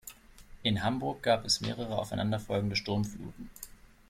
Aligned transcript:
In 0.63 0.81
Hamburg 0.83 1.21
gab 1.21 1.45
es 1.45 1.61
mehrere 1.61 1.95
aufeinanderfolgende 1.95 2.75
Sturmfluten. 2.75 3.51